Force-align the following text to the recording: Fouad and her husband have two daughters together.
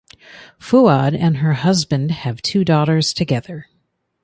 Fouad 0.59 1.13
and 1.15 1.37
her 1.37 1.53
husband 1.53 2.09
have 2.09 2.41
two 2.41 2.65
daughters 2.65 3.13
together. 3.13 3.67